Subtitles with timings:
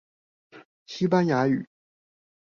[0.87, 1.63] 西班牙語